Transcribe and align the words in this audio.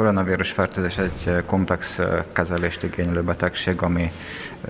koronavírus 0.00 0.50
fertőzés 0.50 0.98
egy 0.98 1.36
komplex 1.46 2.00
kezelést 2.32 2.82
igénylő 2.82 3.22
betegség, 3.22 3.82
ami 3.82 4.12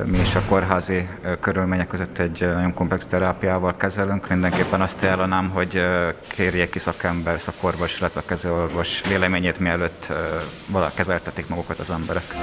mi 0.05 0.19
is 0.19 0.35
a 0.35 0.43
kórházi 0.49 1.09
körülmények 1.41 1.87
között 1.87 2.19
egy 2.19 2.41
nagyon 2.41 2.75
komplex 2.75 3.07
terápiával 3.07 3.77
kezelünk. 3.77 4.29
Mindenképpen 4.29 4.81
azt 4.81 5.03
ajánlanám, 5.03 5.51
hogy 5.51 5.85
kérjék 6.29 6.71
ki 6.71 6.79
szakember, 6.79 7.41
szakorvos, 7.41 7.99
illetve 7.99 8.21
a 8.21 8.29
kezelőorvos 8.29 9.03
véleményét, 9.09 9.59
mielőtt 9.59 10.13
vala 10.67 10.91
kezeltetik 10.95 11.49
magukat 11.49 11.79
az 11.79 11.91
emberek. 11.91 12.35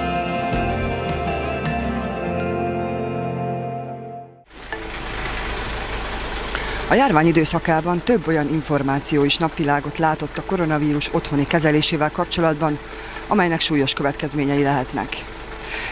A 6.90 6.94
járvány 6.94 7.26
időszakában 7.26 8.00
több 8.04 8.26
olyan 8.26 8.52
információ 8.52 9.24
is 9.24 9.36
napvilágot 9.36 9.98
látott 9.98 10.38
a 10.38 10.42
koronavírus 10.42 11.14
otthoni 11.14 11.44
kezelésével 11.46 12.10
kapcsolatban, 12.10 12.78
amelynek 13.26 13.60
súlyos 13.60 13.92
következményei 13.92 14.62
lehetnek. 14.62 15.08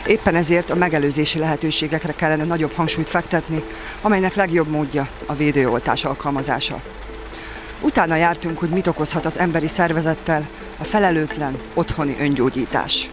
Éppen 0.07 0.35
ezért 0.35 0.71
a 0.71 0.75
megelőzési 0.75 1.39
lehetőségekre 1.39 2.13
kellene 2.13 2.45
nagyobb 2.45 2.73
hangsúlyt 2.73 3.09
fektetni, 3.09 3.63
amelynek 4.03 4.35
legjobb 4.35 4.69
módja 4.69 5.09
a 5.27 5.35
védőoltás 5.35 6.05
alkalmazása. 6.05 6.83
Utána 7.81 8.17
jártunk, 8.17 8.59
hogy 8.59 8.71
mit 8.71 8.87
okozhat 8.87 9.25
az 9.25 9.39
emberi 9.39 9.69
szervezettel 9.69 10.49
a 10.79 10.85
felelőtlen 10.85 11.59
otthoni 11.75 12.17
öngyógyítás. 12.21 13.11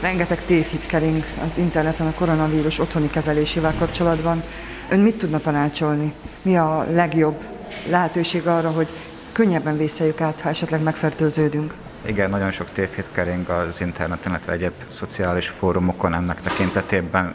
Rengeteg 0.00 0.44
tévhit 0.44 0.86
kering 0.86 1.24
az 1.44 1.58
interneten 1.58 2.06
a 2.06 2.14
koronavírus 2.14 2.78
otthoni 2.78 3.10
kezelésével 3.10 3.74
kapcsolatban. 3.78 4.42
Ön 4.88 5.00
mit 5.00 5.16
tudna 5.16 5.38
tanácsolni? 5.38 6.12
Mi 6.42 6.56
a 6.56 6.86
legjobb 6.90 7.44
lehetőség 7.88 8.46
arra, 8.46 8.70
hogy 8.70 8.88
könnyebben 9.32 9.76
vészeljük 9.76 10.20
át, 10.20 10.40
ha 10.40 10.48
esetleg 10.48 10.82
megfertőződünk? 10.82 11.74
Igen, 12.06 12.30
nagyon 12.30 12.50
sok 12.50 12.72
tévhit 12.72 13.08
kering 13.12 13.48
az 13.48 13.80
interneten, 13.80 14.30
illetve 14.30 14.52
egyéb 14.52 14.72
szociális 14.88 15.48
fórumokon 15.48 16.14
ennek 16.14 16.40
tekintetében 16.40 17.34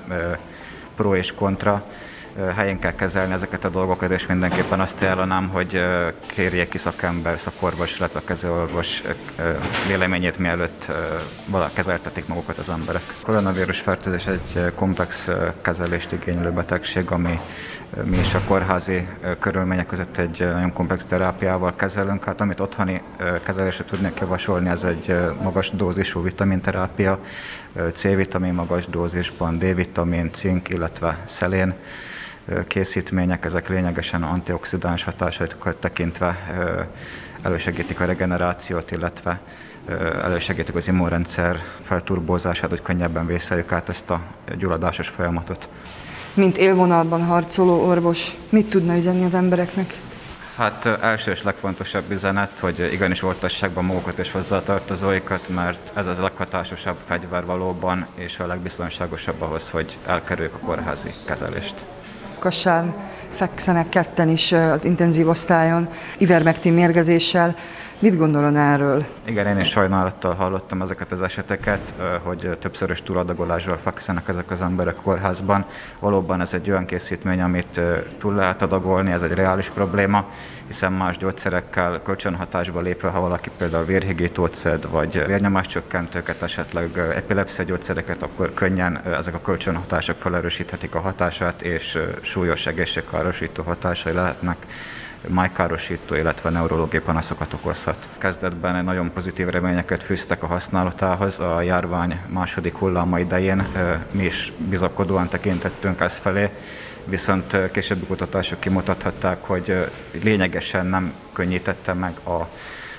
pro 0.95 1.15
és 1.15 1.33
kontra 1.33 1.85
helyén 2.55 2.79
kell 2.79 2.95
kezelni 2.95 3.33
ezeket 3.33 3.65
a 3.65 3.69
dolgokat, 3.69 4.11
és 4.11 4.25
mindenképpen 4.25 4.79
azt 4.79 5.01
ajánlanám, 5.01 5.49
hogy 5.49 5.83
kérjék 6.25 6.69
ki 6.69 6.77
szakember, 6.77 7.39
szakorvos, 7.39 7.97
illetve 7.97 8.19
a 8.19 8.23
kezelőorvos 8.25 9.03
véleményét, 9.87 10.37
mielőtt 10.37 10.91
vala 11.45 11.69
kezeltetik 11.73 12.27
magukat 12.27 12.57
az 12.57 12.69
emberek. 12.69 13.01
A 13.07 13.25
koronavírus 13.25 13.79
fertőzés 13.79 14.27
egy 14.27 14.73
komplex 14.75 15.29
kezelést 15.61 16.11
igénylő 16.11 16.51
betegség, 16.51 17.11
ami 17.11 17.39
mi 18.03 18.17
is 18.17 18.33
a 18.33 18.41
kórházi 18.47 19.07
körülmények 19.39 19.85
között 19.85 20.17
egy 20.17 20.39
nagyon 20.39 20.73
komplex 20.73 21.05
terápiával 21.05 21.75
kezelünk. 21.75 22.23
Hát 22.23 22.41
amit 22.41 22.59
otthoni 22.59 23.01
kezelésre 23.43 23.85
tudnék 23.85 24.19
javasolni, 24.19 24.69
ez 24.69 24.83
egy 24.83 25.17
magas 25.41 25.69
dózisú 25.69 26.21
vitaminterápia, 26.23 27.19
C-vitamin 27.93 28.53
magas 28.53 28.87
dózisban, 28.87 29.57
D-vitamin, 29.57 30.31
cink, 30.31 30.69
illetve 30.69 31.19
szelén 31.23 31.73
készítmények, 32.67 33.45
ezek 33.45 33.69
lényegesen 33.69 34.23
antioxidáns 34.23 35.03
hatásokat 35.03 35.77
tekintve 35.77 36.37
elősegítik 37.41 37.99
a 37.99 38.05
regenerációt, 38.05 38.91
illetve 38.91 39.39
elősegítik 40.21 40.75
az 40.75 40.87
immunrendszer 40.87 41.59
felturbózását, 41.79 42.69
hogy 42.69 42.81
könnyebben 42.81 43.25
vészeljük 43.25 43.71
át 43.71 43.89
ezt 43.89 44.09
a 44.09 44.21
gyulladásos 44.57 45.07
folyamatot. 45.07 45.69
Mint 46.37 46.57
élvonalban 46.57 47.25
harcoló 47.25 47.87
orvos, 47.87 48.37
mit 48.49 48.69
tudna 48.69 48.95
üzenni 48.95 49.25
az 49.25 49.35
embereknek? 49.35 49.93
Hát 50.55 50.85
első 50.85 51.31
és 51.31 51.43
legfontosabb 51.43 52.11
üzenet, 52.11 52.59
hogy 52.59 52.89
igenis 52.91 53.23
oltassák 53.23 53.71
be 53.71 53.81
magukat 53.81 54.19
és 54.19 54.31
hozzátartozóikat, 54.31 55.49
mert 55.49 55.91
ez 55.95 56.07
az 56.07 56.19
a 56.19 56.21
leghatásosabb 56.21 56.95
fegyver 57.05 57.45
valóban, 57.45 58.05
és 58.15 58.39
a 58.39 58.45
legbiztonságosabb 58.45 59.41
ahhoz, 59.41 59.69
hogy 59.69 59.97
elkerüljük 60.05 60.55
a 60.55 60.65
kórházi 60.65 61.13
kezelést. 61.25 61.85
Kassán 62.39 62.95
fekszenek 63.33 63.89
ketten 63.89 64.29
is 64.29 64.51
az 64.51 64.85
intenzív 64.85 65.27
osztályon, 65.27 65.89
ivermektin 66.17 66.73
mérgezéssel. 66.73 67.55
Mit 67.99 68.17
gondolon 68.17 68.55
erről? 68.55 69.05
Igen, 69.25 69.47
én 69.47 69.59
is 69.59 69.69
sajnálattal 69.69 70.33
hallottam 70.33 70.81
ezeket 70.81 71.11
az 71.11 71.21
eseteket, 71.21 71.93
hogy 72.23 72.57
többszörös 72.59 73.01
túladagolásról 73.01 73.77
fekszenek 73.77 74.27
ezek 74.27 74.51
az 74.51 74.61
emberek 74.61 74.95
kórházban. 74.95 75.65
Valóban 75.99 76.41
ez 76.41 76.53
egy 76.53 76.69
olyan 76.69 76.85
készítmény, 76.85 77.41
amit 77.41 77.81
túl 78.17 78.33
lehet 78.33 78.61
adagolni, 78.61 79.11
ez 79.11 79.21
egy 79.21 79.31
reális 79.31 79.69
probléma, 79.69 80.29
hiszen 80.67 80.93
más 80.93 81.17
gyógyszerekkel 81.17 82.01
kölcsönhatásba 82.01 82.81
lépve, 82.81 83.09
ha 83.09 83.19
valaki 83.19 83.49
például 83.57 83.85
vérhigítót 83.85 84.55
szed, 84.55 84.89
vagy 84.89 85.25
vérnyomáscsökkentőket, 85.25 86.41
esetleg 86.41 86.97
epilepszia 86.97 87.65
gyógyszereket, 87.65 88.23
akkor 88.23 88.53
könnyen 88.53 89.01
ezek 89.05 89.33
a 89.33 89.41
kölcsönhatások 89.41 90.17
felerősíthetik 90.17 90.95
a 90.95 90.99
hatását, 90.99 91.61
és 91.61 91.99
súlyos 92.21 92.65
egészségkárosító 92.65 93.63
hatásai 93.63 94.13
lehetnek 94.13 94.65
májkárosító, 95.27 96.15
illetve 96.15 96.49
neurológiai 96.49 97.03
panaszokat 97.03 97.53
okozhat. 97.53 98.09
Kezdetben 98.17 98.83
nagyon 98.83 99.11
pozitív 99.13 99.47
reményeket 99.47 100.03
fűztek 100.03 100.43
a 100.43 100.47
használatához. 100.47 101.39
A 101.39 101.61
járvány 101.61 102.19
második 102.27 102.75
hulláma 102.75 103.19
idején 103.19 103.67
mi 104.11 104.23
is 104.23 104.53
bizakodóan 104.69 105.29
tekintettünk 105.29 105.99
ez 105.99 106.15
felé, 106.15 106.49
viszont 107.05 107.71
későbbi 107.71 108.05
kutatások 108.05 108.59
kimutathatták, 108.59 109.43
hogy 109.43 109.89
lényegesen 110.23 110.85
nem 110.85 111.13
könnyítette 111.33 111.93
meg 111.93 112.19
a 112.25 112.47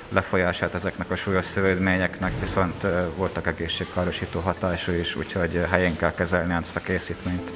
lefolyását 0.08 0.74
ezeknek 0.74 1.10
a 1.10 1.16
súlyos 1.16 1.44
szövődményeknek, 1.44 2.32
viszont 2.40 2.86
voltak 3.16 3.46
egészségkárosító 3.46 4.40
hatású 4.40 4.92
is, 4.92 5.16
úgyhogy 5.16 5.62
helyén 5.70 5.96
kell 5.96 6.14
kezelni 6.14 6.54
ezt 6.54 6.76
a 6.76 6.80
készítményt. 6.80 7.52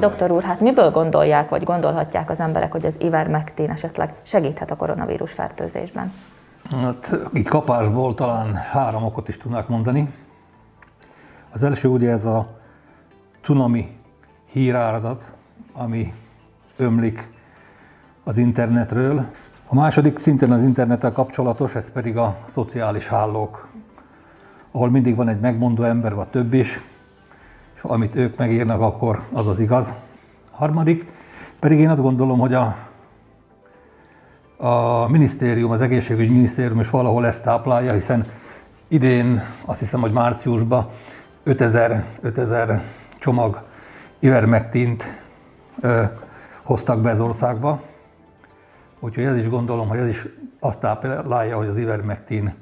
Doktor 0.00 0.30
úr, 0.30 0.42
hát 0.42 0.60
miből 0.60 0.90
gondolják, 0.90 1.48
vagy 1.48 1.62
gondolhatják 1.62 2.30
az 2.30 2.40
emberek, 2.40 2.72
hogy 2.72 2.86
az 2.86 2.94
ivermectin 2.98 3.70
esetleg 3.70 4.14
segíthet 4.22 4.70
a 4.70 4.76
koronavírus 4.76 5.32
fertőzésben? 5.32 6.12
Hát 6.70 7.16
így 7.34 7.48
kapásból 7.48 8.14
talán 8.14 8.54
három 8.54 9.04
okot 9.04 9.28
is 9.28 9.36
tudnák 9.36 9.68
mondani. 9.68 10.12
Az 11.52 11.62
első 11.62 11.88
ugye 11.88 12.10
ez 12.10 12.24
a 12.24 12.46
cunami 13.42 13.96
híráradat, 14.50 15.32
ami 15.72 16.12
ömlik 16.76 17.30
az 18.24 18.36
internetről. 18.36 19.26
A 19.66 19.74
második 19.74 20.18
szintén 20.18 20.52
az 20.52 20.62
internettel 20.62 21.12
kapcsolatos, 21.12 21.74
ez 21.74 21.90
pedig 21.90 22.16
a 22.16 22.36
szociális 22.48 23.08
hálók, 23.08 23.68
ahol 24.70 24.90
mindig 24.90 25.16
van 25.16 25.28
egy 25.28 25.40
megmondó 25.40 25.82
ember, 25.82 26.14
vagy 26.14 26.28
több 26.28 26.52
is, 26.52 26.80
amit 27.82 28.14
ők 28.14 28.36
megírnak, 28.36 28.80
akkor 28.80 29.20
az 29.32 29.46
az 29.46 29.60
igaz. 29.60 29.92
Harmadik 30.50 31.06
pedig 31.60 31.78
én 31.78 31.88
azt 31.88 32.00
gondolom, 32.00 32.38
hogy 32.38 32.54
a, 32.54 32.76
a 34.56 35.08
minisztérium, 35.08 35.70
az 35.70 35.80
egészségügyi 35.80 36.32
minisztérium 36.32 36.80
is 36.80 36.90
valahol 36.90 37.26
ezt 37.26 37.42
táplálja, 37.42 37.92
hiszen 37.92 38.26
idén 38.88 39.42
azt 39.64 39.78
hiszem, 39.78 40.00
hogy 40.00 40.12
márciusban 40.12 40.88
5000, 41.42 42.04
5000 42.20 42.82
csomag 43.18 43.62
ivermektint 44.18 45.04
ö, 45.80 46.02
hoztak 46.62 47.00
be 47.00 47.10
az 47.10 47.20
országba. 47.20 47.82
Úgyhogy 49.00 49.24
ez 49.24 49.36
is 49.36 49.48
gondolom, 49.48 49.88
hogy 49.88 49.98
ez 49.98 50.06
is 50.06 50.26
azt 50.60 50.78
táplálja, 50.78 51.56
hogy 51.56 51.66
az 51.66 51.76
ivermektin 51.76 52.54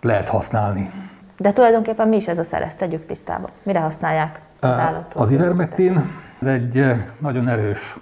lehet 0.00 0.28
használni. 0.28 0.90
De 1.38 1.52
tulajdonképpen 1.52 2.08
mi 2.08 2.16
is 2.16 2.28
ez 2.28 2.38
a 2.38 2.44
szer, 2.44 2.62
ezt 2.62 2.78
tegyük 2.78 3.06
tisztába. 3.06 3.48
Mire 3.62 3.80
használják 3.80 4.40
az 4.60 4.68
állatot? 4.68 5.14
Az 5.22 5.32
ivermektin 5.32 6.04
ez 6.40 6.48
egy 6.48 6.84
nagyon 7.18 7.48
erős 7.48 7.98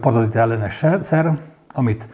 parazit 0.00 0.36
ellenes 0.36 0.84
szer, 1.02 1.38
amit 1.74 2.08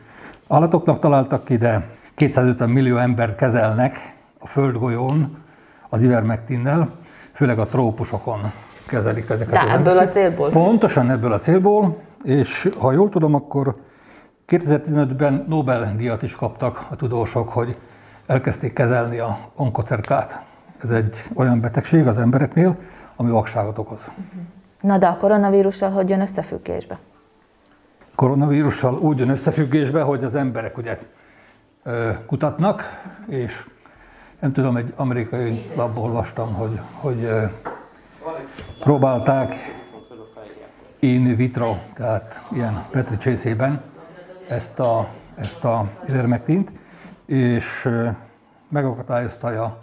állatoknak 0.49 0.99
találtak 0.99 1.45
ki, 1.45 1.57
de 1.57 1.87
250 2.15 2.71
millió 2.71 2.97
ember 2.97 3.35
kezelnek 3.35 4.15
a 4.39 4.47
földgolyón 4.47 5.39
az 5.89 6.03
ivermektinnel, 6.03 6.89
főleg 7.33 7.59
a 7.59 7.67
trópusokon 7.67 8.53
kezelik 8.87 9.31
ezeket. 9.31 9.65
De 9.65 9.73
ebből 9.73 9.99
a 9.99 10.09
célból? 10.09 10.51
Pontosan 10.51 11.11
ebből 11.11 11.33
a 11.33 11.39
célból, 11.39 11.97
és 12.25 12.69
ha 12.79 12.93
jól 12.93 13.09
tudom, 13.09 13.35
akkor 13.35 13.77
2015-ben 14.49 15.45
Nobel-díjat 15.49 16.23
is 16.23 16.37
kaptak 16.37 16.87
a 16.91 16.97
tudósok, 16.97 17.49
hogy 17.49 17.77
elkezdték 18.27 18.73
kezelni 18.73 19.19
a 19.19 19.39
onkocerkát. 19.55 20.45
Ez 20.83 20.91
egy 20.91 21.25
olyan 21.35 21.61
betegség 21.61 22.07
az 22.07 22.19
embereknél, 22.19 22.77
ami 23.17 23.31
vakságot 23.31 23.79
okoz. 23.79 24.11
Na 24.81 24.99
de 24.99 25.07
a 25.07 25.17
koronavírussal 25.17 25.91
hogy 25.91 26.11
jön 26.11 26.21
összefüggésbe? 26.21 26.99
Koronavírussal 28.15 28.99
úgy 28.99 29.19
jön 29.19 29.29
összefüggésbe, 29.29 30.03
hogy 30.03 30.25
az 30.25 30.35
emberek 30.35 30.79
ugye 30.79 30.99
kutatnak, 32.27 32.83
és 33.29 33.67
nem 34.41 34.53
tudom, 34.53 34.77
egy 34.77 34.93
amerikai 34.97 35.71
labból 35.75 36.03
olvastam, 36.03 36.55
hogy, 36.55 36.81
hogy 36.93 37.31
próbálták 38.81 39.55
in 40.99 41.37
vitro, 41.37 41.77
tehát 41.95 42.41
ilyen 42.53 42.85
petri 42.91 43.17
csészében 43.17 43.83
ezt 44.49 44.79
a 44.79 45.09
ezt 45.37 45.65
a 45.65 45.89
ivermektint, 46.09 46.71
és 47.27 47.89
megakadályozta 48.69 49.79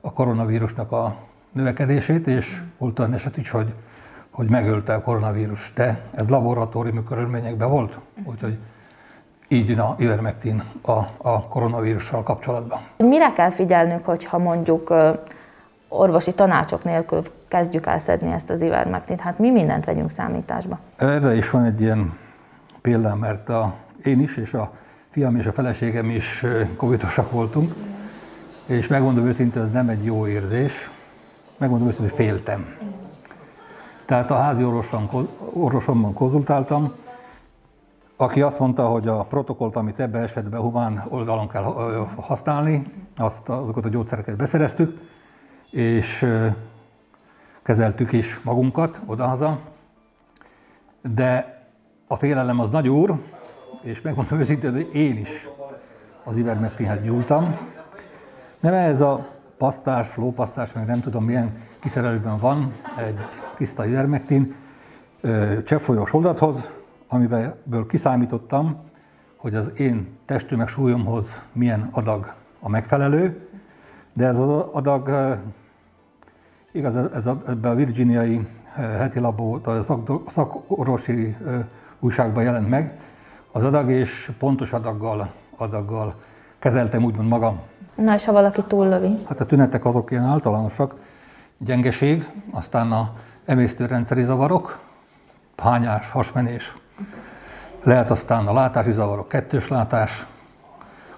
a 0.00 0.12
koronavírusnak 0.12 0.92
a 0.92 1.16
növekedését, 1.52 2.26
és 2.26 2.62
volt 2.78 2.98
olyan 2.98 3.14
eset 3.14 3.36
is, 3.36 3.50
hogy, 3.50 3.74
hogy 4.30 4.48
megölte 4.48 4.94
a 4.94 5.02
koronavírus, 5.02 5.72
de 5.74 6.00
ez 6.14 6.28
laboratóriumi 6.28 7.04
körülményekben 7.04 7.68
volt, 7.68 7.98
úgyhogy 8.24 8.58
így 9.48 9.68
jön 9.68 9.78
a 9.78 9.94
ivermectin 9.98 10.62
a, 10.82 10.98
a 11.16 11.48
koronavírussal 11.48 12.22
kapcsolatban. 12.22 12.80
Mire 12.96 13.32
kell 13.32 13.50
figyelnünk, 13.50 14.04
hogyha 14.04 14.38
mondjuk 14.38 14.94
orvosi 15.88 16.34
tanácsok 16.34 16.84
nélkül 16.84 17.22
kezdjük 17.48 17.86
el 17.86 17.98
szedni 17.98 18.32
ezt 18.32 18.50
az 18.50 18.60
ivermektint? 18.60 19.20
Hát 19.20 19.38
mi 19.38 19.50
mindent 19.50 19.84
vegyünk 19.84 20.10
számításba? 20.10 20.78
Erre 20.96 21.34
is 21.34 21.50
van 21.50 21.64
egy 21.64 21.80
ilyen 21.80 22.18
példám, 22.80 23.18
mert 23.18 23.48
a, 23.48 23.74
én 24.04 24.20
is 24.20 24.36
és 24.36 24.54
a 24.54 24.72
fiam 25.10 25.36
és 25.36 25.46
a 25.46 25.52
feleségem 25.52 26.10
is 26.10 26.44
covidosak 26.76 27.30
voltunk, 27.30 27.74
és 28.66 28.86
megmondom 28.86 29.26
őszintén, 29.26 29.62
ez 29.62 29.70
nem 29.70 29.88
egy 29.88 30.04
jó 30.04 30.26
érzés. 30.26 30.90
Megmondom 31.58 31.88
őszintén, 31.88 32.08
hogy 32.08 32.26
féltem. 32.26 32.76
Tehát 34.04 34.30
a 34.30 34.34
házi 34.34 34.64
orvosom, 34.64 35.08
orvosomban 35.52 36.14
konzultáltam, 36.14 36.92
aki 38.16 38.42
azt 38.42 38.58
mondta, 38.58 38.86
hogy 38.86 39.08
a 39.08 39.22
protokollt, 39.22 39.76
amit 39.76 40.00
ebben 40.00 40.22
esetben 40.22 40.60
humán 40.60 41.04
oldalon 41.08 41.48
kell 41.48 41.62
használni, 42.16 42.92
azt, 43.16 43.48
azokat 43.48 43.84
a 43.84 43.88
gyógyszereket 43.88 44.36
beszereztük, 44.36 45.00
és 45.70 46.26
kezeltük 47.62 48.12
is 48.12 48.40
magunkat 48.42 49.00
odahaza, 49.06 49.58
de 51.14 51.58
a 52.06 52.16
félelem 52.16 52.60
az 52.60 52.70
nagy 52.70 52.88
úr, 52.88 53.18
és 53.82 54.00
megmondom 54.00 54.40
őszintén, 54.40 54.72
hogy 54.72 54.94
én 54.94 55.16
is 55.16 55.48
az 56.24 56.36
ivermectinhez 56.36 57.02
gyúltam. 57.02 57.56
Nem 58.60 58.74
ez 58.74 59.00
a 59.00 59.28
pasztás, 59.58 60.16
lópasztás, 60.16 60.72
meg 60.72 60.86
nem 60.86 61.00
tudom 61.00 61.24
milyen 61.24 61.62
kiszerelőben 61.80 62.38
van 62.38 62.72
egy 62.98 63.18
tiszta 63.56 63.86
ivermectin, 63.86 64.54
cseppfolyós 65.64 66.12
oldathoz, 66.12 66.70
amiből 67.08 67.86
kiszámítottam, 67.88 68.76
hogy 69.36 69.54
az 69.54 69.70
én 69.76 70.18
testtömeg 70.24 70.68
súlyomhoz 70.68 71.42
milyen 71.52 71.88
adag 71.90 72.34
a 72.60 72.68
megfelelő, 72.68 73.48
de 74.12 74.26
ez 74.26 74.38
az 74.38 74.48
adag, 74.72 75.10
igaz, 76.72 76.96
ez 76.96 77.26
a, 77.26 77.42
ebbe 77.46 77.68
a 77.68 77.74
virginiai 77.74 78.46
heti 78.74 79.18
labó, 79.18 79.60
a 79.64 79.82
szak, 79.82 80.30
szakorvosi 80.30 81.36
újságban 82.00 82.42
jelent 82.42 82.68
meg, 82.68 82.98
az 83.52 83.64
adag 83.64 83.90
és 83.90 84.30
pontos 84.38 84.72
adaggal, 84.72 85.32
adaggal 85.56 86.14
kezeltem 86.58 87.04
úgymond 87.04 87.28
magam. 87.28 87.60
Na 87.94 88.14
és 88.14 88.24
ha 88.24 88.32
valaki 88.32 88.62
túllövi? 88.66 89.18
Hát 89.28 89.40
a 89.40 89.46
tünetek 89.46 89.84
azok 89.84 90.10
ilyen 90.10 90.24
általánosak, 90.24 90.94
gyengeség, 91.58 92.28
aztán 92.50 92.92
a 92.92 93.12
emésztőrendszeri 93.44 94.24
zavarok, 94.24 94.78
hányás, 95.56 96.10
hasmenés, 96.10 96.76
lehet 97.82 98.10
aztán 98.10 98.46
a 98.46 98.52
látási 98.52 98.92
zavarok, 98.92 99.28
kettős 99.28 99.68
látás, 99.68 100.26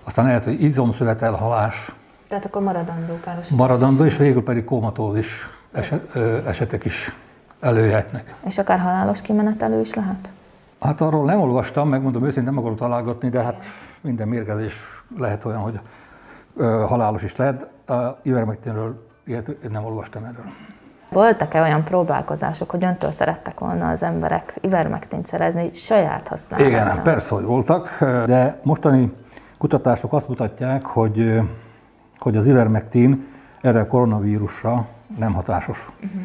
aztán 0.05 0.25
lehet, 0.25 0.44
hogy 0.44 0.62
izomszövet 0.62 1.23
elhalás. 1.23 1.93
Tehát 2.29 2.44
akkor 2.44 2.62
maradandó 2.62 3.20
károsítás. 3.20 3.58
Maradandó, 3.58 4.05
és 4.05 4.17
végül 4.17 4.43
pedig 4.43 4.64
komatózis 4.64 5.49
eset, 5.73 6.17
esetek 6.46 6.84
is 6.84 7.17
előjöhetnek. 7.61 8.34
És 8.46 8.58
akár 8.58 8.79
halálos 8.79 9.23
kimenetelő 9.23 9.81
is 9.81 9.94
lehet? 9.94 10.31
Hát 10.82 11.00
arról 11.00 11.25
nem 11.25 11.40
olvastam, 11.40 11.88
megmondom 11.88 12.23
őszintén, 12.23 12.44
nem 12.44 12.58
akarok 12.58 12.79
találgatni, 12.79 13.29
de 13.29 13.43
hát 13.43 13.64
minden 14.00 14.29
mérgezés 14.29 14.75
lehet 15.19 15.44
olyan, 15.44 15.61
hogy 15.61 15.81
ö, 16.56 16.84
halálos 16.88 17.23
is 17.23 17.37
lehet. 17.37 17.67
A 17.87 18.19
ivermectinről 18.23 19.08
ilyet 19.25 19.70
nem 19.70 19.84
olvastam 19.84 20.25
erről. 20.25 20.44
Voltak-e 21.08 21.61
olyan 21.61 21.84
próbálkozások, 21.84 22.70
hogy 22.70 22.84
öntől 22.84 23.11
szerettek 23.11 23.58
volna 23.58 23.88
az 23.88 24.02
emberek 24.02 24.58
ivermektint 24.61 25.26
szerezni 25.26 25.73
saját 25.73 26.29
használatra? 26.29 26.69
Igen, 26.69 27.02
persze, 27.02 27.34
hogy 27.34 27.44
voltak, 27.44 27.96
de 28.26 28.61
mostani 28.62 29.12
kutatások 29.58 30.12
azt 30.12 30.29
mutatják, 30.29 30.87
hogy, 30.87 31.40
hogy 32.19 32.37
az 32.37 32.46
ivermektin 32.46 33.26
erre 33.61 33.81
a 33.81 33.87
koronavírusra 33.87 34.87
nem 35.19 35.32
hatásos. 35.32 35.90
Uh-huh. 36.05 36.23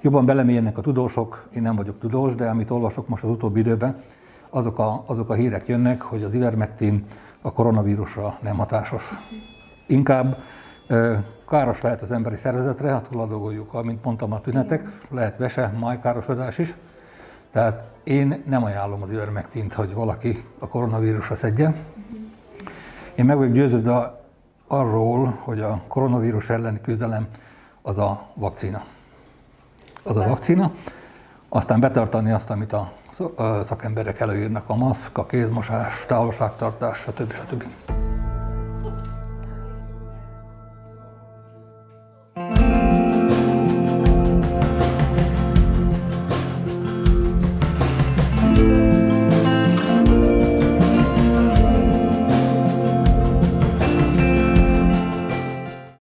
Jobban 0.00 0.24
belemélyenek 0.24 0.78
a 0.78 0.80
tudósok, 0.80 1.48
én 1.54 1.62
nem 1.62 1.76
vagyok 1.76 1.98
tudós, 1.98 2.34
de 2.34 2.48
amit 2.48 2.70
olvasok 2.70 3.08
most 3.08 3.24
az 3.24 3.30
utóbbi 3.30 3.60
időben, 3.60 4.02
azok 4.50 4.78
a, 4.78 5.04
azok 5.06 5.30
a 5.30 5.34
hírek 5.34 5.68
jönnek, 5.68 6.02
hogy 6.02 6.22
az 6.22 6.34
ivermektin 6.34 7.04
a 7.40 7.52
koronavírusra 7.52 8.38
nem 8.42 8.56
hatásos. 8.56 9.02
Inkább 9.86 10.36
káros 11.48 11.80
lehet 11.80 12.02
az 12.02 12.12
emberi 12.12 12.36
szervezetre, 12.36 12.88
hát 12.88 13.06
ladogoljuk, 13.12 13.74
amint 13.74 14.04
mondtam, 14.04 14.32
a 14.32 14.40
tünetek, 14.40 15.00
lehet 15.10 15.38
vese, 15.38 15.72
májkárosodás 15.80 16.58
is. 16.58 16.74
Tehát 17.52 17.84
én 18.04 18.42
nem 18.46 18.64
ajánlom 18.64 19.02
az 19.02 19.10
ivermektint, 19.10 19.72
hogy 19.72 19.94
valaki 19.94 20.44
a 20.58 20.68
koronavírusra 20.68 21.34
szedje. 21.34 21.74
Én 23.14 23.24
meg 23.24 23.36
vagyok 23.36 23.52
győződve 23.52 24.20
arról, 24.66 25.38
hogy 25.40 25.60
a 25.60 25.80
koronavírus 25.88 26.50
elleni 26.50 26.80
küzdelem 26.80 27.26
az 27.82 27.98
a 27.98 28.26
vakcina. 28.34 28.84
Az 30.08 30.16
a 30.16 30.28
vakcina. 30.28 30.70
Aztán 31.48 31.80
betartani 31.80 32.30
azt, 32.30 32.50
amit 32.50 32.72
a 32.72 32.92
szakemberek 33.64 34.20
előírnak, 34.20 34.64
a 34.66 34.74
maszk, 34.74 35.18
a 35.18 35.26
kézmosás, 35.26 36.04
távolságtartás, 36.06 36.98
stb. 36.98 37.32
stb. 37.32 37.64